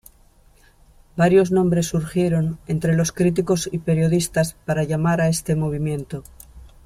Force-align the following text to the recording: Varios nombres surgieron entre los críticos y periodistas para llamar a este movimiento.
Varios 1.15 1.51
nombres 1.51 1.85
surgieron 1.89 2.57
entre 2.65 2.95
los 2.95 3.11
críticos 3.11 3.69
y 3.71 3.77
periodistas 3.77 4.55
para 4.65 4.83
llamar 4.83 5.21
a 5.21 5.27
este 5.29 5.55
movimiento. 5.55 6.23